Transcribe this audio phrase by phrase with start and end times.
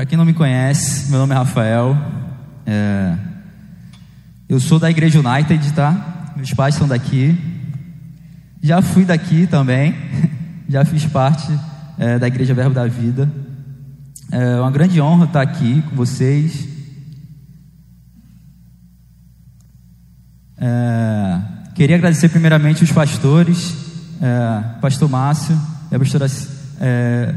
[0.00, 1.94] Para quem não me conhece, meu nome é Rafael.
[2.64, 3.18] É...
[4.48, 6.32] Eu sou da Igreja United, tá?
[6.34, 7.38] Meus pais são daqui.
[8.62, 9.94] Já fui daqui também.
[10.66, 11.52] Já fiz parte
[11.98, 13.30] é, da Igreja Verbo da Vida.
[14.32, 16.66] É uma grande honra estar aqui com vocês.
[20.56, 21.40] É...
[21.74, 23.76] Queria agradecer primeiramente os pastores,
[24.18, 25.60] é, pastor Márcio
[25.92, 26.26] e a pastora
[26.80, 27.34] é,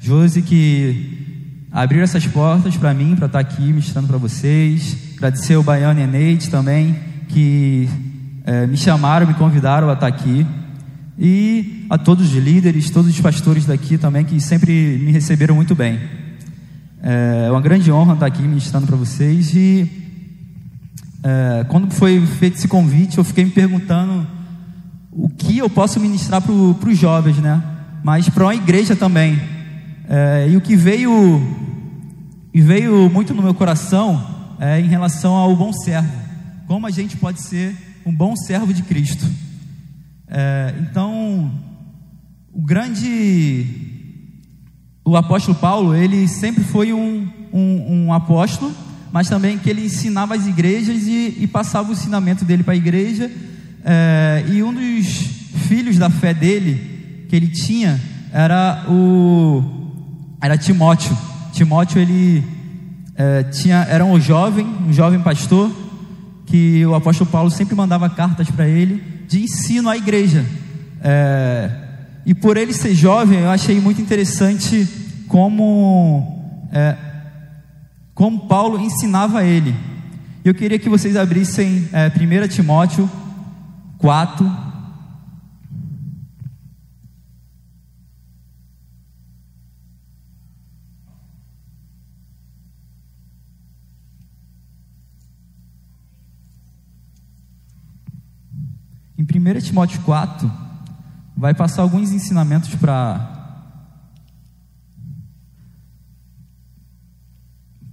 [0.00, 1.26] Josi, que
[1.76, 4.96] abriram essas portas para mim, para estar tá aqui ministrando para vocês.
[5.18, 7.86] Agradecer ao Baiano e a Neide também, que
[8.46, 10.46] é, me chamaram, me convidaram a estar tá aqui.
[11.18, 14.72] E a todos os líderes, todos os pastores daqui também, que sempre
[15.04, 16.00] me receberam muito bem.
[17.02, 19.54] É uma grande honra estar tá aqui ministrando para vocês.
[19.54, 19.86] E
[21.22, 24.26] é, quando foi feito esse convite, eu fiquei me perguntando
[25.12, 27.62] o que eu posso ministrar para os jovens, né?
[28.02, 29.38] Mas para uma igreja também.
[30.08, 31.65] É, e o que veio
[32.56, 36.10] e veio muito no meu coração é, em relação ao bom servo.
[36.66, 37.76] Como a gente pode ser
[38.06, 39.26] um bom servo de Cristo.
[40.26, 41.52] É, então,
[42.50, 43.66] o grande.
[45.04, 48.74] O apóstolo Paulo, ele sempre foi um, um, um apóstolo,
[49.12, 52.78] mas também que ele ensinava as igrejas e, e passava o ensinamento dele para a
[52.78, 53.30] igreja.
[53.84, 55.06] É, e um dos
[55.68, 58.00] filhos da fé dele, que ele tinha,
[58.32, 59.62] era o
[60.40, 61.35] era Timóteo.
[61.56, 62.44] Timóteo ele
[63.14, 65.74] é, tinha, era um jovem, um jovem pastor,
[66.44, 70.44] que o apóstolo Paulo sempre mandava cartas para ele de ensino à igreja.
[71.00, 71.70] É,
[72.26, 74.86] e por ele ser jovem, eu achei muito interessante
[75.28, 76.94] como, é,
[78.14, 79.74] como Paulo ensinava ele.
[80.44, 83.10] Eu queria que vocês abrissem é, 1 Timóteo
[83.96, 84.66] 4,
[99.18, 100.50] Em 1 Timóteo 4,
[101.36, 103.34] vai passar alguns ensinamentos para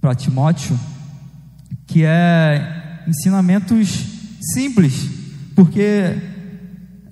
[0.00, 0.78] para Timóteo,
[1.86, 3.88] que é ensinamentos
[4.52, 5.08] simples,
[5.54, 6.18] porque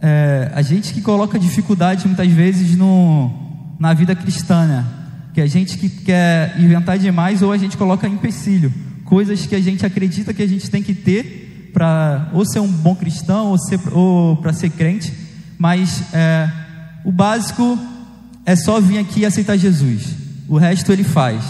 [0.00, 3.32] é, a gente que coloca dificuldade muitas vezes no,
[3.78, 4.84] na vida cristã, né?
[5.32, 8.70] que a gente que quer inventar demais ou a gente coloca empecilho,
[9.04, 11.41] coisas que a gente acredita que a gente tem que ter
[11.72, 15.12] para ou ser um bom cristão ou, ser, ou para ser crente,
[15.58, 16.50] mas é,
[17.04, 17.78] o básico
[18.44, 20.14] é só vir aqui e aceitar Jesus.
[20.48, 21.42] O resto ele faz.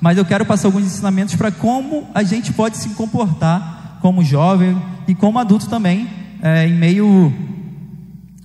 [0.00, 4.80] Mas eu quero passar alguns ensinamentos para como a gente pode se comportar como jovem
[5.06, 6.08] e como adulto também,
[6.42, 7.32] é, em meio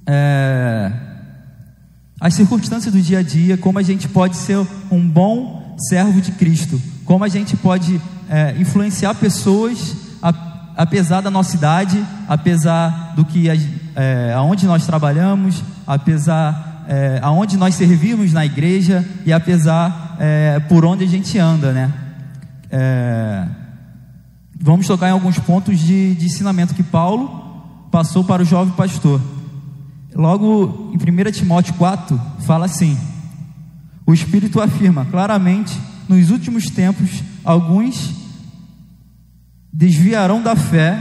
[0.05, 0.91] é,
[2.19, 4.57] às circunstâncias do dia a dia, como a gente pode ser
[4.91, 10.04] um bom servo de Cristo, como a gente pode é, influenciar pessoas
[10.75, 13.47] apesar da nossa idade, apesar do que
[13.95, 20.85] é, aonde nós trabalhamos, apesar é, aonde nós servimos na igreja e apesar é, por
[20.85, 21.93] onde a gente anda, né?
[22.69, 23.47] É,
[24.59, 29.21] vamos tocar em alguns pontos de, de ensinamento que Paulo passou para o jovem pastor.
[30.13, 32.97] Logo em 1 Timóteo 4 fala assim:
[34.05, 35.77] o Espírito afirma claramente
[36.07, 38.24] nos últimos tempos alguns
[39.75, 40.97] desviarão da fé,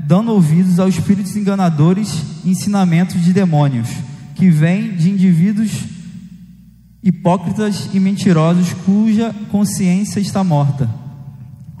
[0.00, 3.88] dando ouvidos aos espíritos enganadores e ensinamentos de demônios,
[4.36, 5.72] que vêm de indivíduos
[7.02, 10.88] hipócritas e mentirosos cuja consciência está morta.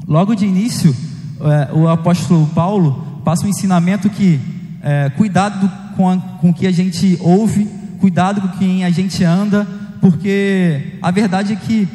[0.06, 0.94] Logo de início,
[1.40, 4.40] é, o apóstolo Paulo passa um ensinamento que
[4.82, 7.68] é, cuidado com, a, com o que a gente ouve,
[8.00, 9.64] cuidado com quem a gente anda,
[10.00, 11.86] porque a verdade é que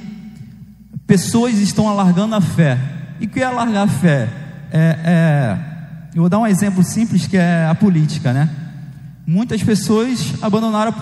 [1.06, 2.80] pessoas estão alargando a fé,
[3.20, 4.30] e o que é alargar a fé?
[4.72, 5.58] É, é,
[6.14, 8.50] eu vou dar um exemplo simples que é a política, né?
[9.26, 10.94] Muitas pessoas abandonaram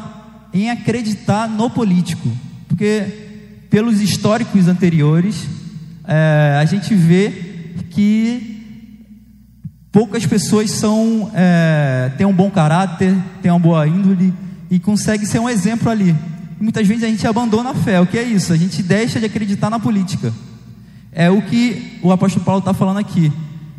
[0.54, 2.30] em acreditar no político,
[2.68, 5.48] porque pelos históricos anteriores
[6.08, 7.30] é, a gente vê
[7.90, 8.56] que
[9.92, 14.34] poucas pessoas são é, têm um bom caráter, têm uma boa índole
[14.70, 16.16] e conseguem ser um exemplo ali.
[16.60, 18.00] Muitas vezes a gente abandona a fé.
[18.00, 18.54] O que é isso?
[18.54, 20.34] A gente deixa de acreditar na política.
[21.16, 23.32] É o que o apóstolo Paulo está falando aqui.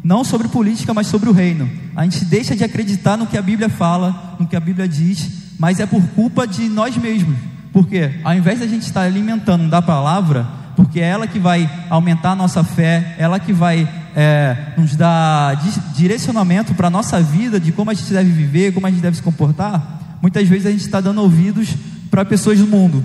[0.03, 1.69] Não sobre política, mas sobre o reino.
[1.95, 5.29] A gente deixa de acreditar no que a Bíblia fala, no que a Bíblia diz,
[5.59, 7.37] mas é por culpa de nós mesmos.
[7.73, 12.31] Porque ao invés da gente estar alimentando da palavra, porque é ela que vai aumentar
[12.31, 15.57] a nossa fé, ela que vai é, nos dar
[15.95, 19.17] direcionamento para a nossa vida, de como a gente deve viver, como a gente deve
[19.17, 21.75] se comportar, muitas vezes a gente está dando ouvidos
[22.11, 23.05] para pessoas do mundo.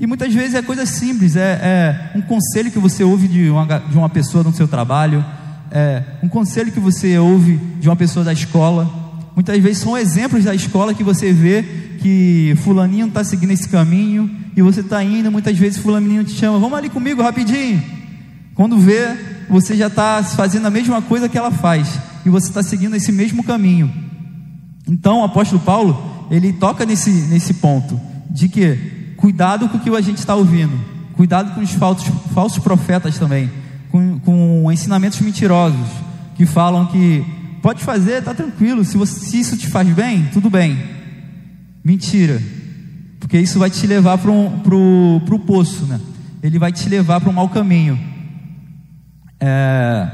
[0.00, 3.66] E muitas vezes é coisa simples, é, é um conselho que você ouve de uma,
[3.78, 5.24] de uma pessoa no seu trabalho,
[5.72, 8.88] é um conselho que você ouve de uma pessoa da escola.
[9.34, 11.64] Muitas vezes são exemplos da escola que você vê
[12.00, 16.60] que fulaninho está seguindo esse caminho e você está indo, muitas vezes fulaninho te chama,
[16.60, 17.82] vamos ali comigo rapidinho.
[18.54, 19.16] Quando vê,
[19.48, 21.88] você já está fazendo a mesma coisa que ela faz
[22.24, 23.92] e você está seguindo esse mesmo caminho.
[24.88, 28.00] Então o apóstolo Paulo, ele toca nesse, nesse ponto,
[28.30, 30.72] de que cuidado com o que a gente está ouvindo,
[31.14, 33.50] cuidado com os falsos, falsos profetas também,
[33.90, 35.88] com, com ensinamentos mentirosos,
[36.36, 37.24] que falam que
[37.60, 40.78] pode fazer, está tranquilo, se, você, se isso te faz bem, tudo bem.
[41.84, 42.40] Mentira,
[43.18, 46.00] porque isso vai te levar para um, pro, pro poço, né?
[46.42, 47.98] ele vai te levar para um mau caminho.
[49.40, 50.08] É,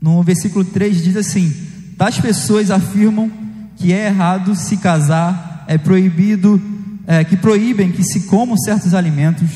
[0.00, 1.52] no versículo 3 diz assim:
[1.98, 3.30] Tais pessoas afirmam
[3.76, 6.60] que é errado se casar, é proibido
[7.06, 9.50] é, que proíbem que se comam certos alimentos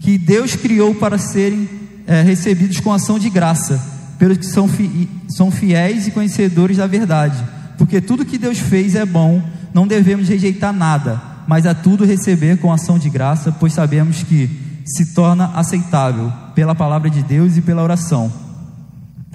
[0.00, 1.68] que Deus criou para serem
[2.06, 3.80] é, recebidos com ação de graça,
[4.18, 7.36] pelos que são, fi, são fiéis e conhecedores da verdade.
[7.76, 9.42] Porque tudo que Deus fez é bom,
[9.74, 14.48] não devemos rejeitar nada, mas a tudo receber com ação de graça, pois sabemos que
[14.84, 18.32] se torna aceitável pela palavra de Deus e pela oração.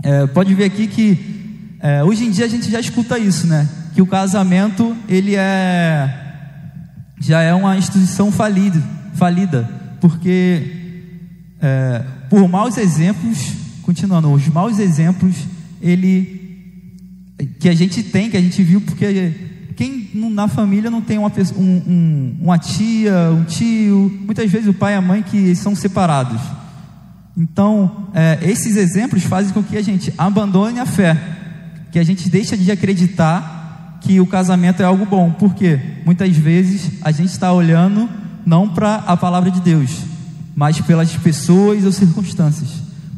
[0.01, 3.67] É, pode ver aqui que é, hoje em dia a gente já escuta isso, né?
[3.93, 6.20] Que o casamento ele é
[7.21, 8.81] já é uma instituição falida,
[9.13, 10.63] falida porque
[11.61, 13.53] é, por maus exemplos,
[13.83, 15.35] continuando, os maus exemplos,
[15.79, 16.39] ele
[17.59, 19.33] que a gente tem, que a gente viu, porque
[19.75, 24.73] quem na família não tem uma, um, um, uma tia, um tio, muitas vezes o
[24.73, 26.41] pai e a mãe que são separados.
[27.37, 31.17] Então, é, esses exemplos fazem com que a gente abandone a fé,
[31.91, 33.60] que a gente deixe de acreditar
[34.01, 38.09] que o casamento é algo bom, porque muitas vezes a gente está olhando
[38.45, 40.01] não para a palavra de Deus,
[40.55, 42.69] mas pelas pessoas ou circunstâncias.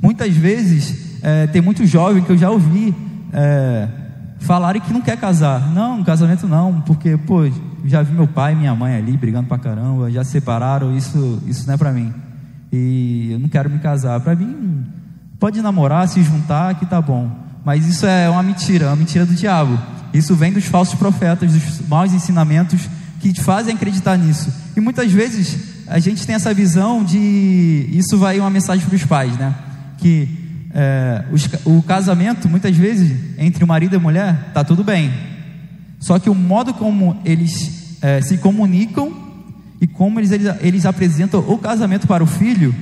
[0.01, 2.93] Muitas vezes é, tem muito jovem que eu já ouvi
[3.31, 3.87] é,
[4.39, 5.71] falarem que não quer casar.
[5.73, 7.49] Não, casamento não, porque pô,
[7.85, 11.41] já vi meu pai e minha mãe ali brigando pra caramba, já se separaram, isso,
[11.47, 12.13] isso não é para mim.
[12.71, 14.19] E eu não quero me casar.
[14.19, 14.85] Para mim,
[15.39, 17.29] pode namorar, se juntar, que tá bom.
[17.63, 19.79] Mas isso é uma mentira, uma mentira do diabo.
[20.13, 22.81] Isso vem dos falsos profetas, dos maus ensinamentos
[23.19, 24.53] que te fazem acreditar nisso.
[24.75, 25.57] E muitas vezes
[25.87, 27.89] a gente tem essa visão de.
[27.91, 29.55] Isso vai uma mensagem para os pais, né?
[29.97, 30.29] Que
[30.73, 35.11] é, os, o casamento, muitas vezes, entre o marido e a mulher, tá tudo bem.
[35.99, 39.11] Só que o modo como eles é, se comunicam
[39.79, 42.75] e como eles, eles, eles, apresentam o casamento para o filho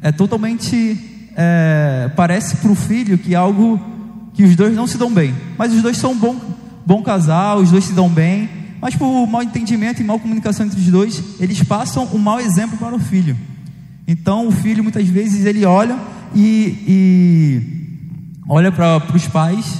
[0.00, 1.08] é totalmente.
[1.36, 3.80] É, parece para o filho que é algo
[4.34, 5.34] que os dois não se dão bem.
[5.58, 6.59] Mas os dois são bons
[6.90, 8.50] bom casal, os dois se dão bem,
[8.80, 12.76] mas por mal entendimento e mal comunicação entre os dois, eles passam um mau exemplo
[12.76, 13.36] para o filho.
[14.08, 15.96] Então o filho muitas vezes ele olha
[16.34, 19.78] e, e olha para os pais,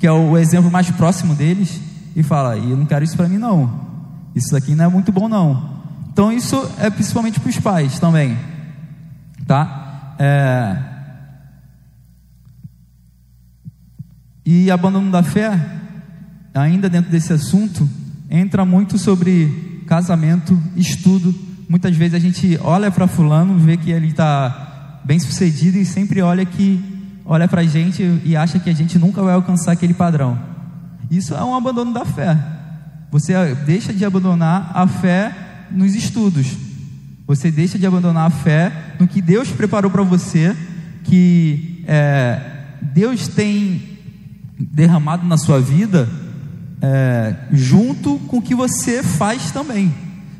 [0.00, 1.80] que é o exemplo mais próximo deles,
[2.16, 3.86] e fala: "Eu não quero isso para mim não.
[4.34, 5.78] Isso daqui não é muito bom não."
[6.12, 8.36] Então isso é principalmente para os pais também,
[9.46, 10.16] tá?
[10.18, 10.76] É...
[14.44, 15.77] E abandono da fé
[16.54, 17.88] ainda dentro desse assunto,
[18.30, 21.34] entra muito sobre casamento, estudo.
[21.68, 26.20] Muitas vezes a gente olha para fulano, vê que ele está bem sucedido e sempre
[26.20, 26.82] olha que
[27.24, 30.38] olha para a gente e acha que a gente nunca vai alcançar aquele padrão.
[31.10, 32.36] Isso é um abandono da fé.
[33.10, 33.32] Você
[33.66, 35.34] deixa de abandonar a fé
[35.70, 36.46] nos estudos.
[37.26, 40.56] Você deixa de abandonar a fé no que Deus preparou para você,
[41.04, 42.40] que é,
[42.80, 43.98] Deus tem
[44.58, 46.08] derramado na sua vida
[46.80, 49.92] é, junto com o que você faz também.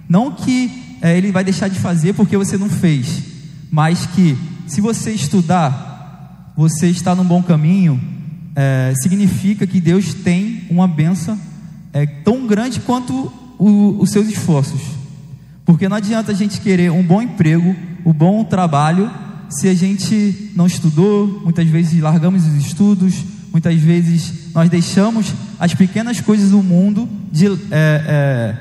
[0.08, 3.22] Não que é, ele vai deixar de fazer porque você não fez,
[3.70, 8.00] mas que se você estudar, você está no bom caminho,
[8.54, 11.38] é, significa que Deus tem uma benção
[11.92, 14.80] é, tão grande quanto o, os seus esforços.
[15.64, 19.10] Porque não adianta a gente querer um bom emprego, um bom trabalho,
[19.50, 23.14] se a gente não estudou, muitas vezes largamos os estudos,
[23.58, 28.56] muitas vezes nós deixamos as pequenas coisas do mundo de é, é,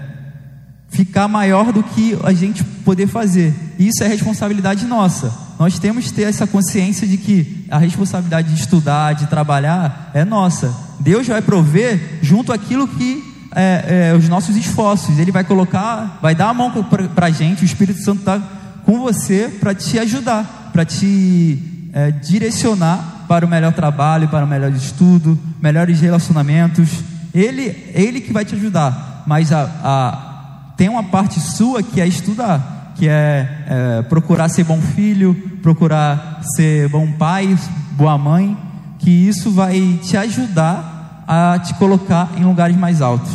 [0.90, 3.54] ficar maior do que a gente poder fazer.
[3.78, 5.32] Isso é responsabilidade nossa.
[5.60, 10.26] Nós temos que ter essa consciência de que a responsabilidade de estudar, de trabalhar, é
[10.26, 10.76] nossa.
[11.00, 13.24] Deus vai prover junto aquilo que
[13.56, 15.20] é, é, os nossos esforços.
[15.20, 16.72] Ele vai colocar, vai dar a mão
[17.14, 17.62] para a gente.
[17.62, 18.40] O Espírito Santo está
[18.84, 21.60] com você para te ajudar, para te
[21.94, 26.90] é, direcionar para o melhor trabalho, para o melhor estudo, melhores relacionamentos.
[27.34, 29.24] Ele, ele que vai te ajudar.
[29.28, 34.64] Mas a, a, tem uma parte sua que é estudar, que é, é procurar ser
[34.64, 37.58] bom filho, procurar ser bom pai,
[37.92, 38.58] boa mãe,
[39.00, 43.32] que isso vai te ajudar a te colocar em lugares mais altos.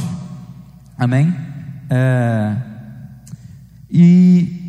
[0.99, 1.35] Amém?
[1.91, 2.57] É,
[3.91, 4.63] e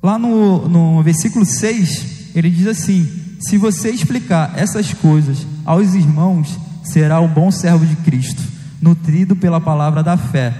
[0.00, 6.58] lá no, no versículo 6, ele diz assim: Se você explicar essas coisas aos irmãos,
[6.84, 8.42] será um bom servo de Cristo,
[8.80, 10.54] nutrido pela palavra da fé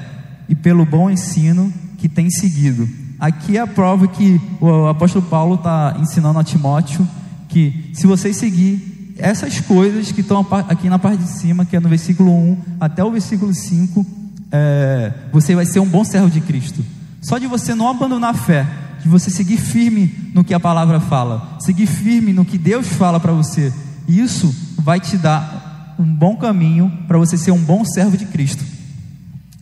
[0.49, 2.89] e pelo bom ensino que tem seguido.
[3.19, 7.07] Aqui é a prova que o apóstolo Paulo está ensinando a Timóteo
[7.49, 11.81] que se você seguir essas coisas que estão aqui na parte de cima, que é
[11.81, 14.07] no versículo 1 até o versículo 5,
[14.51, 16.83] é, você vai ser um bom servo de Cristo.
[17.21, 18.67] Só de você não abandonar a fé,
[19.03, 23.19] de você seguir firme no que a palavra fala, seguir firme no que Deus fala
[23.19, 23.73] para você,
[24.07, 28.65] isso vai te dar um bom caminho para você ser um bom servo de Cristo.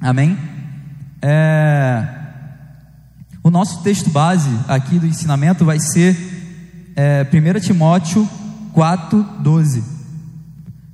[0.00, 0.38] Amém?
[1.21, 2.07] É,
[3.42, 6.16] o nosso texto base aqui do ensinamento vai ser
[6.95, 8.28] é, 1 Timóteo
[8.75, 9.83] 4,12,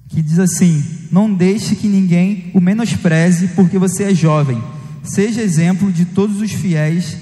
[0.08, 4.62] que diz assim: Não deixe que ninguém o menospreze, porque você é jovem.
[5.02, 7.18] Seja exemplo de todos os fiéis,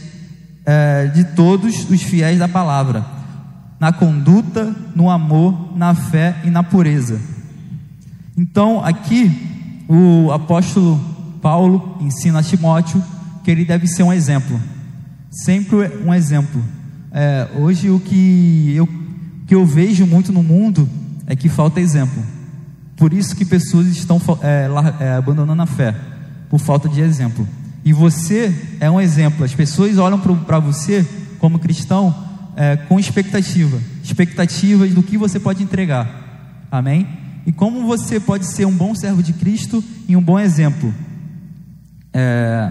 [0.65, 3.05] é, de todos os fiéis da palavra,
[3.81, 7.21] na conduta, no amor, na fé e na pureza.
[8.37, 11.01] Então, aqui, o apóstolo
[11.41, 13.03] Paulo ensina a Timóteo
[13.43, 14.59] que ele deve ser um exemplo,
[15.31, 16.63] sempre um exemplo.
[17.11, 18.89] É, hoje o que eu,
[19.47, 20.89] que eu vejo muito no mundo
[21.27, 22.23] é que falta exemplo.
[22.97, 24.69] Por isso que pessoas estão é,
[25.01, 25.95] é, abandonando a fé,
[26.49, 27.47] por falta de exemplo.
[27.85, 29.45] E você é um exemplo.
[29.45, 31.07] As pessoas olham para você
[31.39, 32.15] como cristão
[32.57, 36.67] é, com expectativa, expectativas do que você pode entregar.
[36.71, 37.07] Amém?
[37.47, 40.95] E como você pode ser um bom servo de Cristo e um bom exemplo.
[42.13, 42.71] É,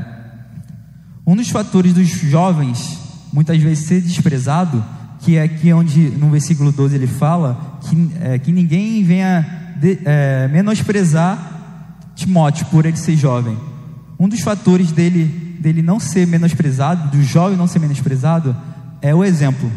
[1.25, 2.97] um dos fatores dos jovens,
[3.33, 4.83] muitas vezes, ser desprezado,
[5.19, 9.99] que é aqui onde no versículo 12 ele fala, que, é, que ninguém venha de,
[10.05, 11.49] é, menosprezar
[12.15, 13.57] Timóteo por ele ser jovem.
[14.21, 15.25] Um dos fatores dele,
[15.59, 18.55] dele não ser menosprezado, do jovem não ser menosprezado,
[19.01, 19.71] é o exemplo.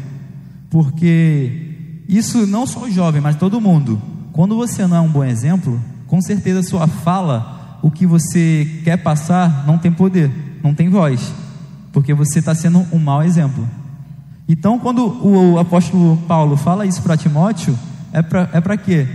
[0.68, 3.98] Porque isso não só o jovem, mas todo mundo.
[4.34, 8.98] Quando você não é um bom exemplo, com certeza sua fala o que você quer
[8.98, 10.30] passar não tem poder,
[10.62, 11.32] não tem voz,
[11.90, 13.66] porque você está sendo um mau exemplo.
[14.46, 17.78] Então, quando o apóstolo Paulo fala isso para Timóteo,
[18.12, 19.06] é para é para quê?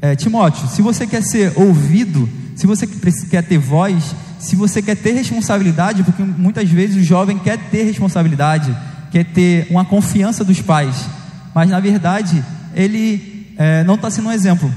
[0.00, 4.96] É, Timóteo, se você quer ser ouvido, se você quer ter voz, se você quer
[4.96, 8.74] ter responsabilidade, porque muitas vezes o jovem quer ter responsabilidade,
[9.10, 11.06] quer ter uma confiança dos pais,
[11.54, 12.42] mas na verdade
[12.74, 14.72] ele é, não está sendo um exemplo,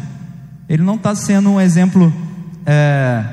[0.67, 2.13] ele não está sendo um exemplo
[2.65, 3.24] é,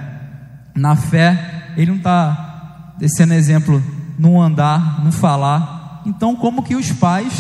[0.75, 3.83] na fé, ele não está sendo exemplo
[4.19, 6.03] no andar, no falar.
[6.07, 7.33] Então, como que os pais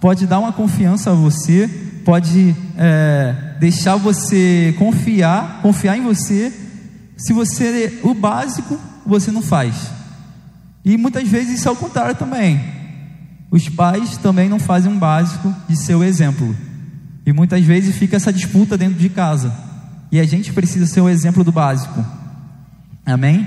[0.00, 1.68] pode dar uma confiança a você,
[2.04, 6.52] pode é, deixar você confiar, confiar em você,
[7.18, 9.90] se você o básico você não faz.
[10.84, 12.60] E muitas vezes isso é o contrário também.
[13.50, 16.54] Os pais também não fazem um básico de seu exemplo.
[17.26, 19.52] E muitas vezes fica essa disputa dentro de casa.
[20.12, 22.04] E a gente precisa ser o exemplo do básico.
[23.04, 23.46] Amém?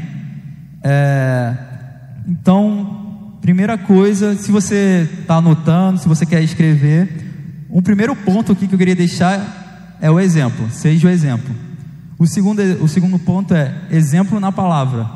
[0.83, 1.55] É,
[2.27, 8.67] então, primeira coisa, se você está anotando, se você quer escrever, um primeiro ponto aqui
[8.67, 10.69] que eu queria deixar é o exemplo.
[10.71, 11.70] Seja o exemplo.
[12.21, 15.09] O segundo, o segundo ponto é exemplo na palavra.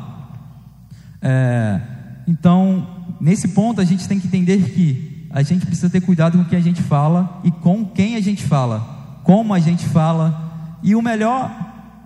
[1.22, 1.80] É,
[2.26, 2.84] então,
[3.20, 6.48] nesse ponto, a gente tem que entender que a gente precisa ter cuidado com o
[6.48, 10.96] que a gente fala e com quem a gente fala, como a gente fala e
[10.96, 11.48] o melhor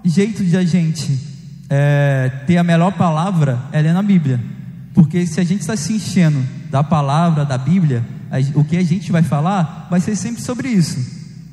[0.04, 1.18] jeito de a gente
[1.70, 4.38] é, ter a melhor palavra é ler na Bíblia.
[4.92, 8.04] Porque se a gente está se enchendo da palavra, da Bíblia,
[8.54, 10.98] o que a gente vai falar vai ser sempre sobre isso.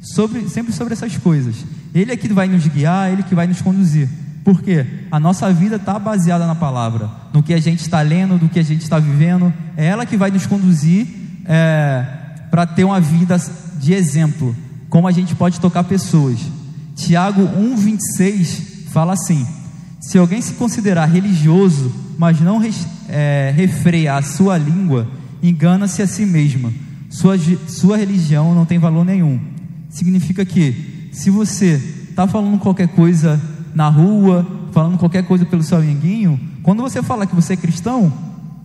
[0.02, 1.56] Sobre, sempre sobre essas coisas.
[1.98, 4.08] Ele é que vai nos guiar, ele que vai nos conduzir.
[4.44, 8.48] Porque a nossa vida está baseada na palavra, no que a gente está lendo, do
[8.48, 9.52] que a gente está vivendo.
[9.76, 11.08] É ela que vai nos conduzir
[11.46, 12.06] é,
[12.52, 13.38] para ter uma vida
[13.80, 14.56] de exemplo,
[14.90, 16.40] como a gente pode tocar pessoas.
[16.96, 19.46] Tiago 1,26 fala assim:
[20.00, 22.62] Se alguém se considerar religioso, mas não
[23.10, 25.08] é, refreia a sua língua,
[25.42, 26.72] engana-se a si mesma.
[27.10, 27.36] Sua,
[27.68, 29.40] sua religião não tem valor nenhum.
[29.90, 33.42] Significa que, se você está falando qualquer coisa
[33.74, 38.14] na rua, falando qualquer coisa pelo seu amiguinho, quando você fala que você é cristão,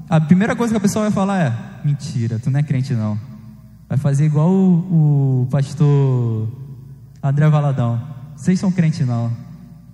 [0.07, 3.19] a primeira coisa que a pessoa vai falar é: mentira, tu não é crente não.
[3.89, 6.47] Vai fazer igual o, o pastor
[7.23, 7.99] André Valadão.
[8.37, 9.33] Vocês são crentes não.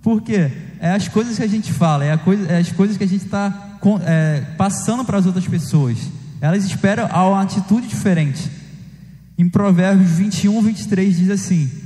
[0.01, 0.51] Por quê?
[0.81, 3.23] É as coisas que a gente fala, é, coisa, é as coisas que a gente
[3.23, 5.97] está é, passando para as outras pessoas.
[6.41, 8.49] Elas esperam uma atitude diferente.
[9.37, 11.78] Em Provérbios 21, 23 diz assim: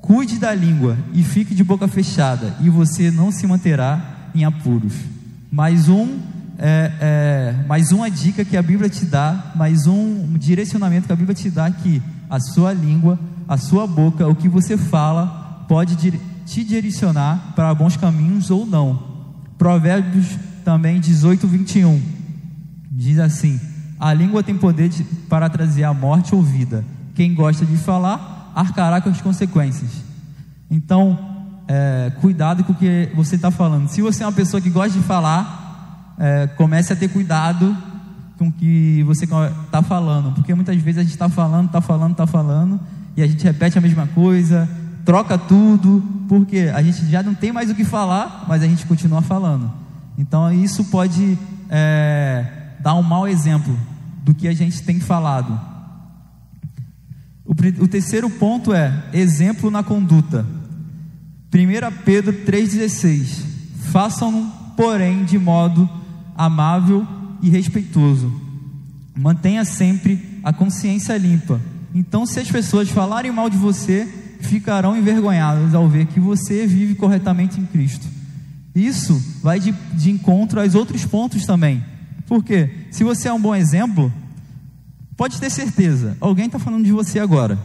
[0.00, 4.94] Cuide da língua e fique de boca fechada, e você não se manterá em apuros.
[5.50, 6.18] Mais um,
[6.58, 11.16] é, é, mais uma dica que a Bíblia te dá, mais um direcionamento que a
[11.16, 15.96] Bíblia te dá que a sua língua, a sua boca, o que você fala, pode
[15.96, 19.02] te direcionar para bons caminhos ou não.
[19.58, 20.26] Provérbios
[20.64, 22.00] também 18, 21
[22.90, 23.58] diz assim:
[23.98, 26.84] A língua tem poder de, para trazer a morte ou vida.
[27.14, 29.90] Quem gosta de falar, arcará com as consequências.
[30.70, 31.18] Então,
[31.68, 33.88] é, cuidado com o que você está falando.
[33.88, 37.76] Se você é uma pessoa que gosta de falar, é, comece a ter cuidado
[38.36, 42.12] com o que você está falando, porque muitas vezes a gente está falando, está falando,
[42.12, 42.80] está falando,
[43.16, 44.68] e a gente repete a mesma coisa,
[45.04, 48.86] troca tudo, porque a gente já não tem mais o que falar, mas a gente
[48.86, 49.70] continua falando.
[50.16, 51.38] Então isso pode
[51.68, 52.46] é,
[52.80, 53.78] dar um mau exemplo
[54.24, 55.69] do que a gente tem falado.
[57.50, 60.46] O, o terceiro ponto é exemplo na conduta.
[61.52, 63.42] 1 Pedro 3,16:
[63.90, 65.90] Façam-no, porém, de modo
[66.36, 67.04] amável
[67.42, 68.32] e respeitoso.
[69.16, 71.60] Mantenha sempre a consciência limpa.
[71.92, 74.06] Então, se as pessoas falarem mal de você,
[74.38, 78.06] ficarão envergonhadas ao ver que você vive corretamente em Cristo.
[78.76, 81.84] Isso vai de, de encontro aos outros pontos também.
[82.28, 84.12] Porque se você é um bom exemplo,
[85.20, 87.58] pode ter certeza, alguém está falando de você agora.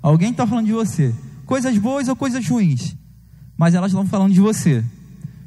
[0.00, 1.12] Alguém está falando de você.
[1.44, 2.94] Coisas boas ou coisas ruins.
[3.58, 4.84] Mas elas estão falando de você.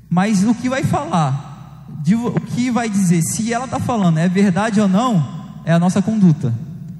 [0.10, 4.28] Mas o que vai falar, de, o que vai dizer, se ela está falando é
[4.28, 5.26] verdade ou não,
[5.64, 6.54] é a nossa conduta.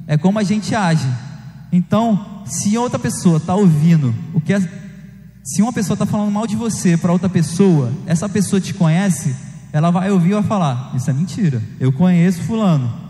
[0.08, 1.10] É como a gente age.
[1.70, 4.54] Então, se outra pessoa está ouvindo o que
[5.44, 9.36] se uma pessoa está falando mal de você para outra pessoa, essa pessoa te conhece,
[9.74, 11.62] ela vai ouvir e vai falar: Isso é mentira.
[11.82, 13.07] Eu conheço Fulano.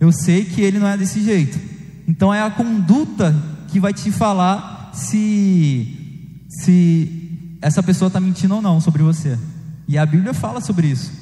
[0.00, 1.60] Eu sei que ele não é desse jeito.
[2.08, 3.36] Então é a conduta
[3.68, 9.38] que vai te falar se, se essa pessoa está mentindo ou não sobre você.
[9.86, 11.12] E a Bíblia fala sobre isso.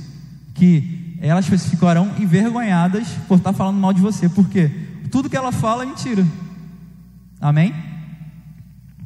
[0.54, 4.28] Que elas ficarão envergonhadas por estar tá falando mal de você.
[4.28, 4.70] Porque
[5.10, 6.24] tudo que ela fala é mentira.
[7.40, 7.74] Amém?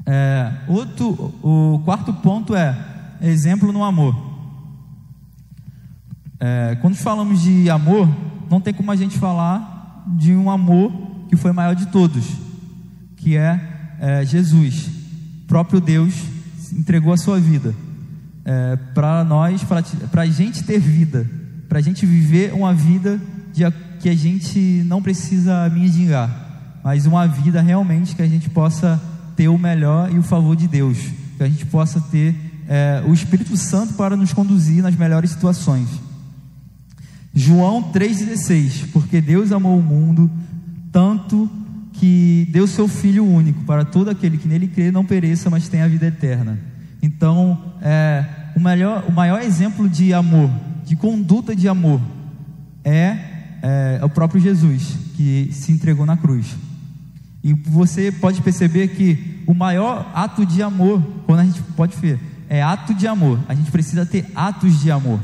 [0.04, 2.76] É, outro, o quarto ponto é
[3.20, 4.30] exemplo no amor.
[6.38, 8.08] É, quando falamos de amor,
[8.50, 9.71] não tem como a gente falar
[10.06, 10.92] de um amor
[11.28, 12.24] que foi maior de todos,
[13.16, 13.60] que é,
[13.98, 14.88] é Jesus,
[15.46, 16.14] próprio Deus
[16.72, 17.74] entregou a sua vida
[18.44, 21.28] é, para nós, para a gente ter vida,
[21.68, 23.20] para a gente viver uma vida
[23.52, 23.62] de,
[24.00, 29.00] que a gente não precisa mendigar, mas uma vida realmente que a gente possa
[29.36, 30.98] ter o melhor e o favor de Deus,
[31.36, 32.34] que a gente possa ter
[32.68, 35.88] é, o Espírito Santo para nos conduzir nas melhores situações.
[37.34, 40.30] João 3,16: Porque Deus amou o mundo
[40.90, 41.50] tanto
[41.94, 45.84] que deu seu Filho único para todo aquele que nele crê não pereça, mas tenha
[45.84, 46.58] a vida eterna.
[47.00, 50.50] Então, é, o, melhor, o maior exemplo de amor,
[50.84, 52.00] de conduta de amor,
[52.84, 53.16] é,
[53.62, 56.46] é, é o próprio Jesus, que se entregou na cruz.
[57.42, 62.20] E você pode perceber que o maior ato de amor, quando a gente pode ver,
[62.48, 63.40] é ato de amor.
[63.48, 65.18] A gente precisa ter atos de amor.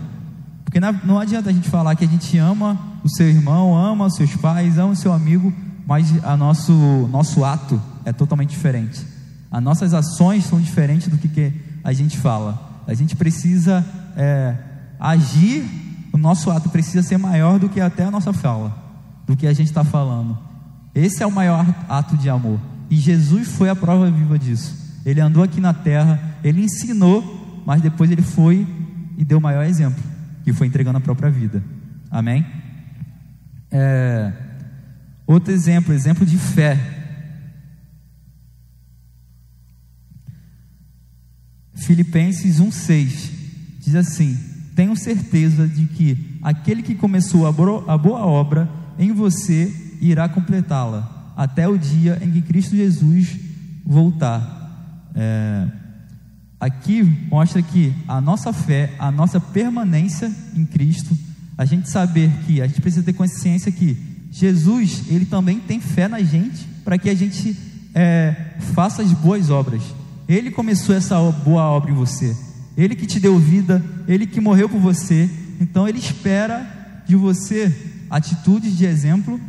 [0.69, 4.15] Porque não adianta a gente falar que a gente ama o seu irmão, ama os
[4.15, 5.51] seus pais, ama o seu amigo,
[5.87, 6.75] mas a nosso,
[7.11, 9.03] nosso ato é totalmente diferente.
[9.51, 11.53] As nossas ações são diferentes do que, que
[11.83, 12.83] a gente fala.
[12.87, 13.83] A gente precisa
[14.15, 14.55] é,
[15.01, 15.65] agir,
[16.13, 18.77] o nosso ato precisa ser maior do que até a nossa fala,
[19.27, 20.37] do que a gente está falando.
[20.95, 22.61] Esse é o maior ato de amor.
[22.91, 24.77] E Jesus foi a prova viva disso.
[25.03, 28.67] Ele andou aqui na terra, ele ensinou, mas depois ele foi
[29.17, 31.63] e deu o maior exemplo, que foi entregando a própria vida.
[32.11, 32.47] Amém?
[33.71, 34.33] É,
[35.27, 36.79] outro exemplo, exemplo de fé.
[41.75, 43.31] Filipenses 1,6
[43.81, 44.39] diz assim:
[44.75, 51.69] Tenho certeza de que aquele que começou a boa obra em você irá completá-la até
[51.69, 53.39] o dia em que Cristo Jesus
[53.87, 54.57] voltar.
[55.15, 55.69] É,
[56.61, 61.17] aqui mostra que a nossa fé, a nossa permanência em Cristo,
[61.57, 63.97] a gente saber que a gente precisa ter consciência que
[64.31, 67.57] Jesus, ele também tem fé na gente para que a gente
[67.95, 69.83] é, faça as boas obras.
[70.29, 72.37] Ele começou essa boa obra em você.
[72.77, 75.29] Ele que te deu vida, ele que morreu por você.
[75.61, 77.75] Então ele espera de você
[78.11, 79.41] atitudes de exemplo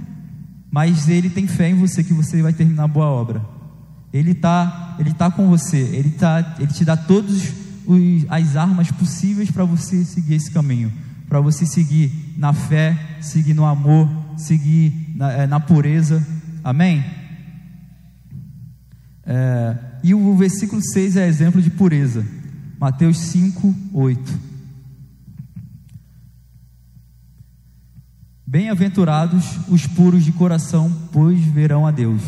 [0.72, 3.43] mas ele tem fé em você que você vai terminar a boa obra.
[4.12, 7.54] Ele está ele tá com você, ele, tá, ele te dá todas
[8.28, 10.91] as armas possíveis para você seguir esse caminho.
[11.28, 16.26] para você seguir na fé, seguir no amor, seguir na, é, na pureza.
[16.63, 17.06] Amém?
[19.24, 22.26] É, e o versículo 6 é exemplo de pureza.
[22.80, 24.39] Mateus 5, 8.
[28.45, 32.24] Bem-aventurados os puros de coração, pois verão a Deus.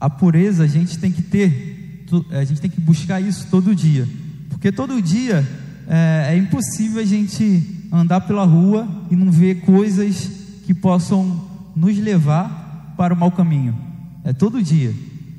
[0.00, 4.08] A pureza a gente tem que ter, a gente tem que buscar isso todo dia,
[4.48, 5.46] porque todo dia
[5.86, 10.30] é, é impossível a gente andar pela rua e não ver coisas
[10.64, 13.76] que possam nos levar para o mau caminho.
[14.24, 14.94] É todo dia,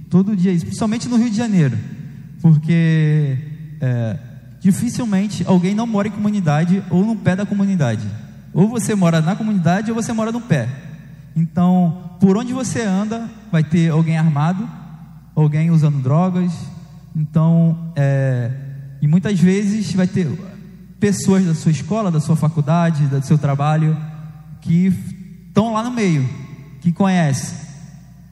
[0.10, 1.78] todo dia isso, principalmente no Rio de Janeiro,
[2.42, 3.38] porque
[3.80, 4.18] é,
[4.60, 8.08] dificilmente alguém não mora em comunidade ou no pé da comunidade.
[8.54, 10.68] Ou você mora na comunidade ou você mora no pé.
[11.36, 14.70] Então, por onde você anda, vai ter alguém armado,
[15.36, 16.54] alguém usando drogas.
[17.16, 18.52] Então, é,
[19.02, 20.28] e muitas vezes vai ter
[21.00, 23.98] pessoas da sua escola, da sua faculdade, do seu trabalho,
[24.62, 24.94] que
[25.48, 26.30] estão lá no meio,
[26.80, 27.58] que conhecem.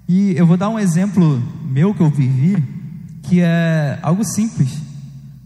[0.08, 2.64] E eu vou dar um exemplo meu que eu vivi,
[3.24, 4.70] que é algo simples,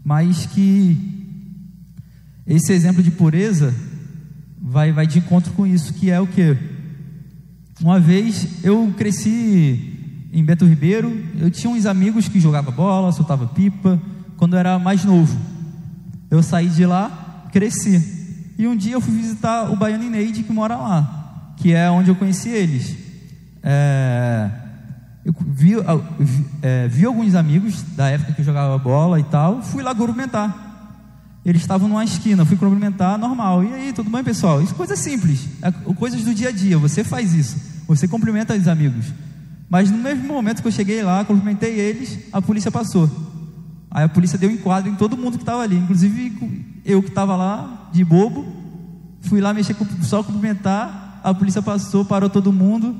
[0.04, 0.98] mas que
[2.46, 3.74] esse exemplo de pureza
[4.60, 6.73] vai, vai de encontro com isso, que é o que?
[7.80, 13.46] Uma vez eu cresci em Beto Ribeiro, eu tinha uns amigos que jogavam bola, soltava
[13.46, 14.00] pipa,
[14.36, 15.36] quando eu era mais novo.
[16.30, 18.02] Eu saí de lá, cresci.
[18.58, 22.10] E um dia eu fui visitar o Baiano Neide, que mora lá, que é onde
[22.10, 22.96] eu conheci eles.
[23.62, 24.50] É,
[25.24, 25.72] eu vi,
[26.62, 30.63] é, vi alguns amigos da época que eu jogava bola e tal, fui lá cumprimentar.
[31.44, 33.62] Eles estavam numa esquina, fui cumprimentar, normal.
[33.62, 34.62] E aí, tudo bem, pessoal?
[34.62, 36.78] Isso é coisa simples, é coisas do dia a dia.
[36.78, 39.06] Você faz isso, você cumprimenta os amigos.
[39.68, 43.10] Mas no mesmo momento que eu cheguei lá, cumprimentei eles, a polícia passou.
[43.90, 47.08] Aí a polícia deu um enquadro em todo mundo que estava ali, inclusive eu que
[47.08, 48.46] estava lá, de bobo,
[49.20, 52.96] fui lá mexer com só cumprimentar, a polícia passou, parou todo mundo.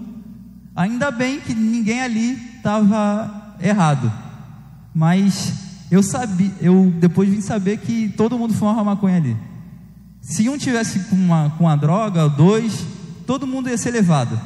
[0.76, 4.12] Ainda bem que ninguém ali estava errado.
[4.94, 5.52] Mas
[5.94, 9.36] eu sabia, eu depois vim saber que todo mundo fumava maconha ali.
[10.20, 12.84] Se um tivesse com uma, com uma droga, dois,
[13.26, 14.40] todo mundo ia ser levado,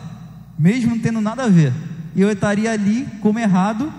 [0.58, 1.72] mesmo não tendo nada a ver.
[2.14, 3.90] E eu estaria ali como errado,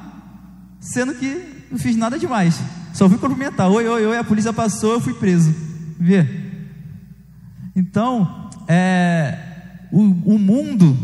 [0.79, 2.59] sendo que não fiz nada demais.
[2.93, 5.51] Só fui cumprimentar, oi, oi, oi, a polícia passou, eu fui preso.
[5.99, 6.27] Vê?
[7.75, 9.37] Então, é,
[9.91, 10.95] o, o mundo